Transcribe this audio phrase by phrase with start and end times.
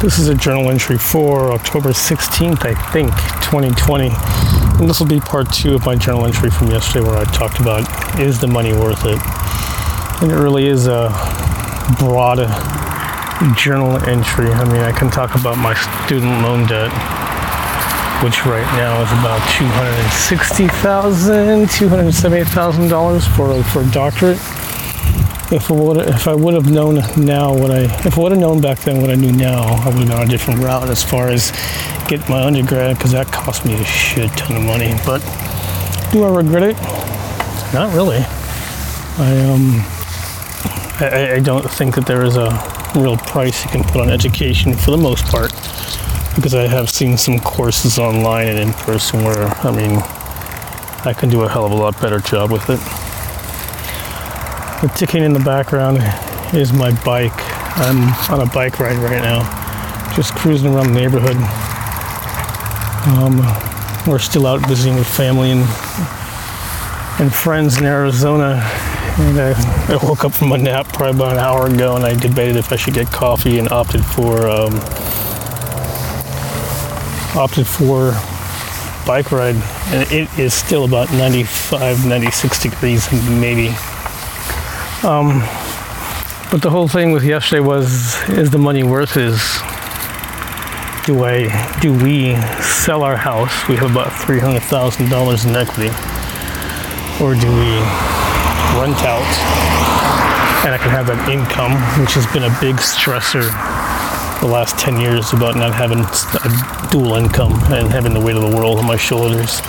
[0.00, 3.10] This is a journal entry for October 16th, I think,
[3.42, 4.12] 2020.
[4.78, 7.58] And this will be part two of my journal entry from yesterday where I talked
[7.58, 7.82] about
[8.20, 9.18] is the money worth it?
[10.22, 11.10] And it really is a
[11.98, 12.38] broad
[13.58, 14.52] journal entry.
[14.52, 15.74] I mean, I can talk about my
[16.06, 16.92] student loan debt,
[18.22, 24.38] which right now is about $260,000, $278,000 for, for a doctorate
[25.50, 28.40] if I would if I would have known now what I if I would have
[28.40, 31.02] known back then what I knew now, I would have gone a different route as
[31.02, 31.52] far as
[32.06, 34.94] get my undergrad because that cost me a shit ton of money.
[35.06, 35.20] But
[36.12, 36.76] do I regret it?
[37.72, 38.18] Not really.
[39.18, 39.84] I um
[41.00, 42.50] I, I don't think that there is a
[42.94, 45.52] real price you can put on education for the most part
[46.34, 49.98] because I have seen some courses online and in person where I mean
[51.06, 53.07] I can do a hell of a lot better job with it.
[54.80, 55.98] The ticking in the background
[56.54, 57.32] is my bike.
[57.78, 59.42] I'm on a bike ride right now,
[60.14, 61.34] just cruising around the neighborhood.
[63.08, 63.38] Um,
[64.06, 65.62] we're still out visiting with family and
[67.18, 68.62] and friends in Arizona.
[69.18, 72.14] And I, I, woke up from a nap probably about an hour ago, and I
[72.14, 74.74] debated if I should get coffee, and opted for um,
[77.36, 78.12] opted for
[79.04, 79.56] bike ride.
[79.88, 83.74] And it is still about 95, 96 degrees, maybe
[85.04, 85.40] um,
[86.50, 89.38] but the whole thing with yesterday was is the money worth is
[91.06, 93.68] do I do we sell our house?
[93.68, 95.90] We have about three hundred thousand dollars in equity,
[97.22, 97.78] or do we
[98.78, 99.68] rent out
[100.64, 103.46] and I can have that income, which has been a big stressor
[104.40, 108.42] the last 10 years about not having a dual income and having the weight of
[108.42, 109.60] the world on my shoulders.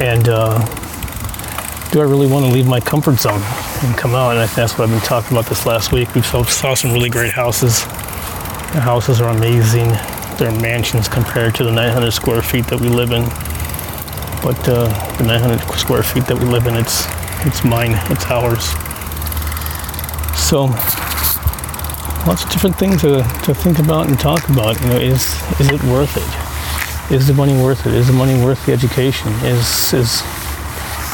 [0.00, 0.64] And uh,
[1.90, 3.40] do I really want to leave my comfort zone
[3.82, 4.36] and come out?
[4.36, 6.14] And that's what I've been talking about this last week.
[6.14, 7.82] We saw, some really great houses.
[7.84, 9.88] The houses are amazing.
[10.36, 13.24] They're mansions compared to the 900 square feet that we live in.
[14.42, 17.04] But uh, the 900 square feet that we live in, it's
[17.46, 17.92] it's mine.
[18.10, 18.64] It's ours.
[20.36, 20.66] So
[22.26, 24.80] lots of different things to, to think about and talk about.
[24.80, 27.14] You know, is is it worth it?
[27.14, 27.94] Is the money worth it?
[27.94, 29.32] Is the money worth the education?
[29.44, 30.22] Is is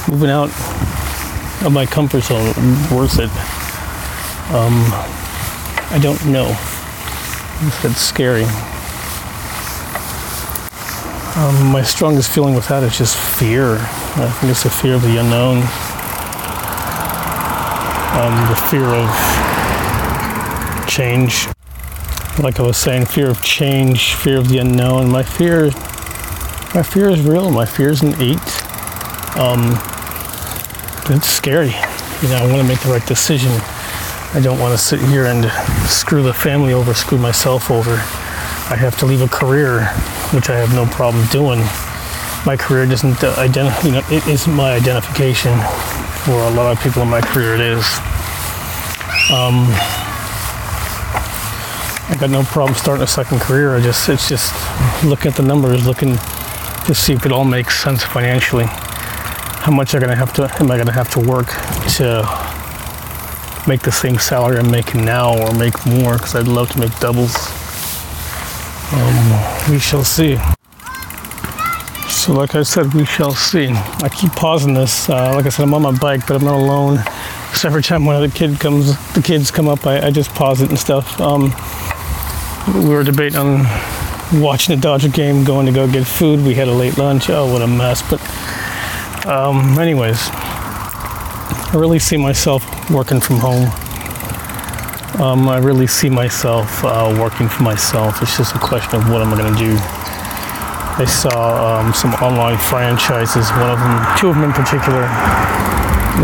[0.08, 0.50] moving out
[1.64, 2.46] of my comfort zone
[2.90, 3.30] worth it?
[4.52, 4.74] Um,
[5.90, 6.48] I don't know.
[7.84, 8.44] It's scary.
[11.36, 13.76] Um, my strongest feeling with that is just fear.
[13.76, 15.58] I think it's the fear of the unknown,
[18.18, 19.08] um, the fear of
[20.88, 21.48] change.
[22.42, 25.10] Like I was saying, fear of change, fear of the unknown.
[25.10, 25.66] My fear,
[26.74, 27.50] my fear is real.
[27.50, 28.38] My fear isn't eight.
[29.36, 29.78] Um,
[31.10, 31.74] it's scary.
[32.22, 33.50] You know, I want to make the right decision.
[34.34, 35.50] I don't want to sit here and
[35.88, 37.90] screw the family over, screw myself over.
[37.90, 39.86] I have to leave a career,
[40.32, 41.58] which I have no problem doing.
[42.46, 45.58] My career doesn't uh, identify, you know, it isn't my identification.
[46.24, 47.84] For a lot of people in my career, it is.
[49.30, 49.66] Um,
[52.08, 53.76] I got no problem starting a second career.
[53.76, 54.54] I just, it's just
[55.04, 56.16] looking at the numbers, looking
[56.86, 58.66] to see if it all makes sense financially
[59.62, 61.46] how much I'm gonna have to am I gonna have to work
[61.96, 62.26] to
[63.68, 66.98] make the same salary I'm making now or make more because I'd love to make
[66.98, 67.36] doubles.
[68.92, 70.36] Um, we shall see.
[72.08, 73.68] So like I said, we shall see.
[73.68, 75.08] I keep pausing this.
[75.08, 76.98] Uh, like I said, I'm on my bike, but I'm not alone.
[77.54, 80.30] So every time one of the kid comes, the kids come up, I, I just
[80.30, 81.20] pause it and stuff.
[81.20, 81.54] Um,
[82.74, 83.60] we were debating on
[84.42, 86.44] watching the Dodger game, going to go get food.
[86.44, 87.30] We had a late lunch.
[87.30, 88.02] Oh, what a mess!
[88.10, 88.20] But
[89.26, 93.70] um, anyways, I really see myself working from home.
[95.20, 98.20] Um, I really see myself uh, working for myself.
[98.22, 99.76] It's just a question of what am I going to do.
[99.78, 103.50] I saw um, some online franchises.
[103.50, 105.02] One of them, two of them in particular,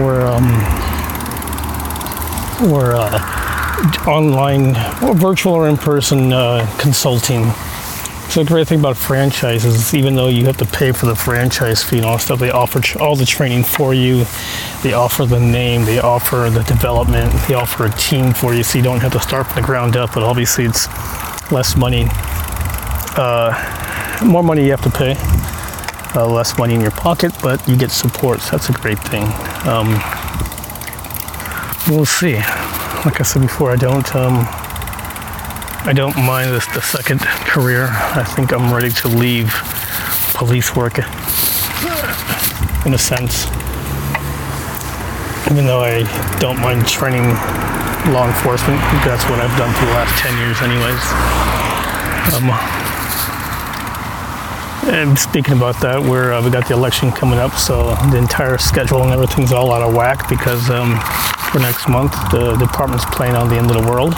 [0.03, 0.49] were um,
[2.71, 7.45] were uh, online, or virtual or in person uh, consulting
[8.31, 11.83] so the great thing about franchises, even though you have to pay for the franchise
[11.83, 14.25] fee and all that stuff, they offer all the training for you.
[14.83, 18.79] They offer the name, they offer the development, they offer a team for you, so
[18.79, 20.13] you don't have to start from the ground up.
[20.13, 20.87] But obviously, it's
[21.51, 22.05] less money,
[23.17, 25.15] uh, more money you have to pay,
[26.15, 28.41] uh, less money in your pocket, but you get support.
[28.43, 29.25] So that's a great thing.
[29.67, 29.89] Um,
[31.89, 32.35] we'll see.
[33.07, 34.15] Like I said before, I don't.
[34.15, 34.68] Um,
[35.87, 37.89] I don't mind this the second career.
[37.91, 39.53] I think I'm ready to leave
[40.35, 40.99] police work
[42.87, 43.47] in a sense.
[45.51, 46.03] Even though I
[46.41, 47.35] don't mind training
[48.13, 48.81] law enforcement.
[49.05, 51.03] That's what I've done for the last 10 years, anyways.
[52.35, 52.49] Um,
[54.89, 58.57] and speaking about that, we're, uh, we got the election coming up, so the entire
[58.57, 60.99] schedule and everything's all out of whack because um,
[61.53, 64.15] for next month, the department's playing on the end of the world.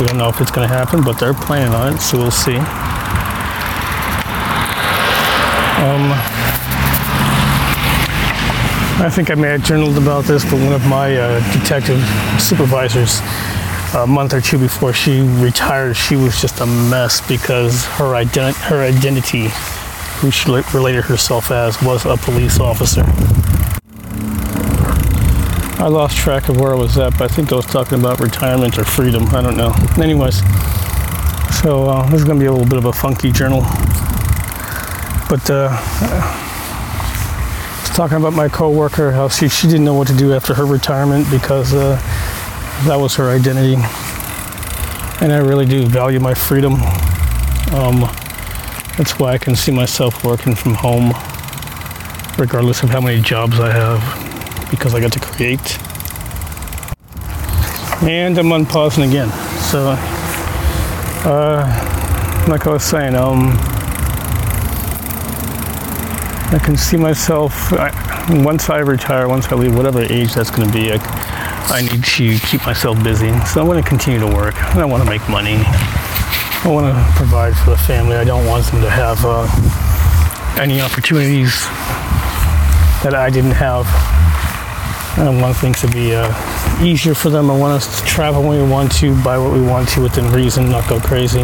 [0.00, 2.30] We don't know if it's going to happen, but they're planning on it, so we'll
[2.30, 2.56] see.
[2.56, 2.64] Um,
[8.98, 12.02] I think I may have journaled about this, but one of my uh, detective
[12.40, 13.20] supervisors,
[13.94, 18.56] a month or two before she retired, she was just a mess because her, ident-
[18.68, 19.48] her identity,
[20.20, 23.04] who she related herself as, was a police officer.
[25.80, 28.20] I lost track of where I was at, but I think I was talking about
[28.20, 29.24] retirement or freedom.
[29.28, 29.72] I don't know.
[29.96, 30.40] Anyways,
[31.62, 33.62] so uh, this is going to be a little bit of a funky journal.
[35.30, 36.20] But uh, I
[37.80, 40.66] was talking about my coworker, how she, she didn't know what to do after her
[40.66, 41.96] retirement because uh,
[42.84, 43.76] that was her identity.
[45.24, 46.74] And I really do value my freedom.
[47.72, 48.00] Um,
[48.98, 51.14] that's why I can see myself working from home,
[52.38, 54.29] regardless of how many jobs I have
[54.70, 55.78] because I got to create.
[58.02, 59.28] And I'm unpausing again.
[59.70, 59.94] So,
[61.28, 63.56] uh, like I was saying, um,
[66.52, 67.92] I can see myself I,
[68.42, 70.92] once I retire, once I leave, whatever age that's going to be.
[70.92, 70.98] I,
[71.72, 73.30] I need to keep myself busy.
[73.44, 74.56] So I want to continue to work.
[74.74, 75.58] I want to make money.
[75.62, 78.16] I want to provide for the family.
[78.16, 79.46] I don't want them to have uh,
[80.60, 81.52] any opportunities
[83.04, 83.86] that I didn't have
[85.16, 86.30] I want things to be uh,
[86.82, 87.50] easier for them.
[87.50, 90.30] I want us to travel when we want to, buy what we want to within
[90.30, 91.42] reason, not go crazy.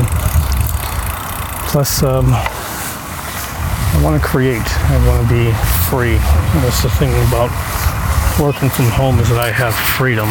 [1.69, 4.63] Plus, um, I want to create.
[4.63, 5.53] I want to be
[5.91, 6.15] free.
[6.15, 7.51] And that's the thing about
[8.41, 10.29] working from home is that I have freedom.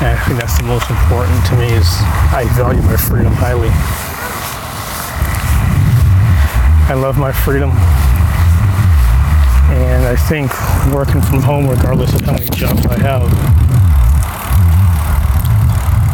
[0.00, 1.86] And I think that's the most important to me is
[2.32, 3.68] I value my freedom highly.
[6.88, 7.70] I love my freedom.
[9.68, 10.52] And I think
[10.94, 13.22] working from home, regardless of how many jobs I have,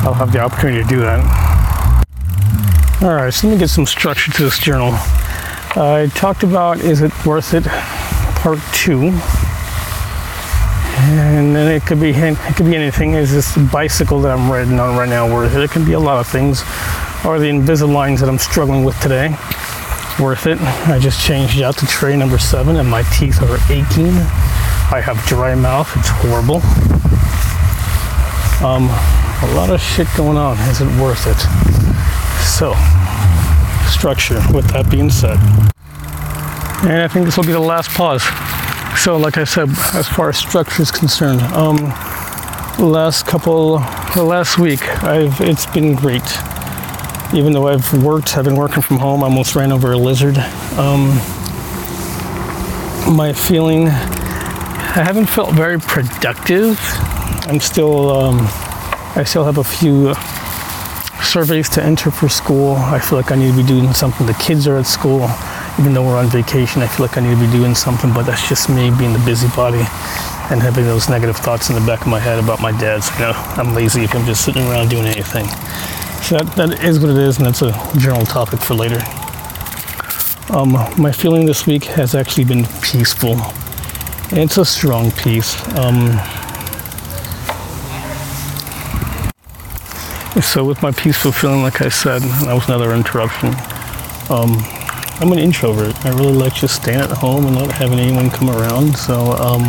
[0.04, 1.20] I'll have the opportunity to do that.
[3.02, 4.93] All right, so let me get some structure to this journal.
[5.75, 7.64] I talked about is it worth it,
[8.37, 9.12] part two,
[10.96, 13.12] and then it could be it could be anything.
[13.14, 15.62] Is this bicycle that I'm riding on right now worth it?
[15.62, 16.62] It can be a lot of things,
[17.25, 19.37] or the Invisaligns that I'm struggling with today
[20.19, 20.61] worth it.
[20.61, 24.14] I just changed out to tray number seven and my teeth are aching.
[24.91, 26.61] I have dry mouth, it's horrible.
[28.64, 28.85] Um,
[29.43, 30.56] a lot of shit going on.
[30.70, 31.38] Is it worth it?
[32.44, 32.75] So,
[33.91, 35.38] structure with that being said.
[36.85, 38.23] And I think this will be the last pause.
[39.00, 41.76] So, like I said, as far as structure is concerned, um,
[42.79, 43.79] last couple,
[44.14, 46.23] the last week, I've it's been great
[47.34, 50.37] even though I've worked, I've been working from home, I almost ran over a lizard.
[50.76, 51.08] Um,
[53.17, 56.79] my feeling, I haven't felt very productive.
[57.49, 58.38] I'm still, um,
[59.17, 60.14] I still have a few
[61.25, 62.75] surveys to enter for school.
[62.76, 64.26] I feel like I need to be doing something.
[64.26, 65.31] The kids are at school,
[65.81, 66.82] even though we're on vacation.
[66.82, 69.23] I feel like I need to be doing something, but that's just me being the
[69.25, 69.82] busybody
[70.50, 73.02] and having those negative thoughts in the back of my head about my dad.
[73.02, 75.46] So, you know, I'm lazy if I'm just sitting around doing anything.
[76.30, 79.00] That, that is what it is, and that's a general topic for later.
[80.49, 83.37] Um, my feeling this week has actually been peaceful.
[84.30, 85.54] It's a strong peace.
[85.76, 86.18] Um,
[90.40, 93.50] so with my peaceful feeling, like I said, that was another interruption.
[94.30, 94.56] Um,
[95.20, 95.94] I'm an introvert.
[96.06, 98.97] I really like just staying at home and not having anyone come around.
[98.97, 99.62] So um,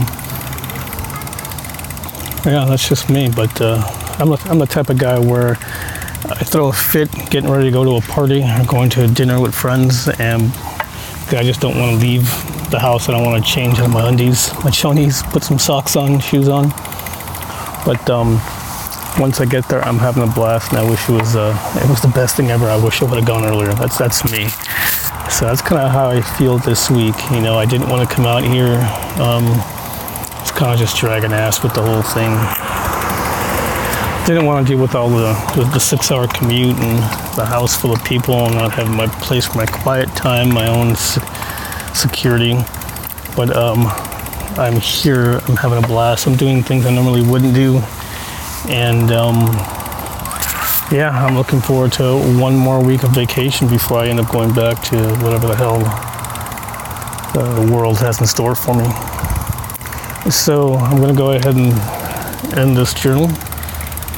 [2.46, 3.30] yeah, that's just me.
[3.30, 3.84] But uh,
[4.20, 5.58] I'm, a, I'm the type of guy where
[6.26, 9.08] I throw a fit getting ready to go to a party or going to a
[9.08, 10.54] dinner with friends, and
[11.32, 12.24] I just don't want to leave
[12.72, 13.10] the house.
[13.10, 16.48] I don't want to change out my undies, my chonies, put some socks on, shoes
[16.48, 16.70] on.
[17.86, 18.40] But um,
[19.20, 21.90] once I get there, I'm having a blast, and I wish it was uh, it
[21.90, 22.66] was the best thing ever.
[22.66, 23.74] I wish I would have gone earlier.
[23.74, 24.48] That's that's me.
[25.30, 27.16] So that's kind of how I feel this week.
[27.32, 28.80] You know, I didn't want to come out here.
[29.20, 29.44] Um,
[30.40, 32.32] it's kind of just dragging ass with the whole thing
[34.26, 36.98] didn't want to deal with all the, the, the, six hour commute and
[37.36, 40.68] the house full of people and not having my place for my quiet time, my
[40.68, 40.96] own
[41.94, 42.54] security.
[43.36, 43.88] But um,
[44.58, 46.26] I'm here, I'm having a blast.
[46.26, 47.82] I'm doing things I normally wouldn't do.
[48.70, 49.36] And um,
[50.90, 54.54] yeah, I'm looking forward to one more week of vacation before I end up going
[54.54, 55.80] back to whatever the hell
[57.34, 58.86] the world has in store for me.
[60.32, 61.74] So I'm going to go ahead and
[62.58, 63.28] end this journal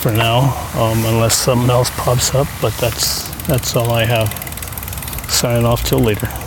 [0.05, 2.47] for now, um, unless something else pops up.
[2.61, 4.29] But that's that's all I have.
[5.31, 6.44] Signing off till later.